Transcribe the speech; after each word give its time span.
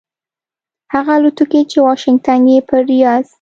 هغه 0.93 1.11
الوتکې 1.17 1.61
چې 1.71 1.77
واشنګټن 1.85 2.41
یې 2.51 2.57
پر 2.67 2.79
ریاض 2.89 3.25